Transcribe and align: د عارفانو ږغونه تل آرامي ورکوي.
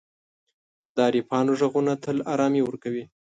د 0.95 0.97
عارفانو 1.05 1.51
ږغونه 1.59 1.93
تل 2.03 2.17
آرامي 2.33 2.61
ورکوي. 2.63 3.03